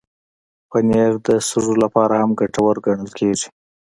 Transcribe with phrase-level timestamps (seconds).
[0.69, 3.35] پنېر د سږو لپاره هم ګټور ګڼل شوی.